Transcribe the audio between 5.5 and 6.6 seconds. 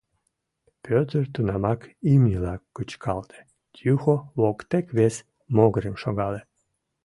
могырым шогале.